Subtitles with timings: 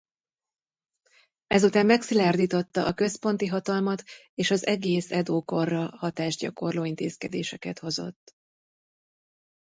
[1.47, 8.35] Ezután megszilárdította a központi hatalmat és az egész Edo-korra hatást gyakorló intézkedéseket hozott.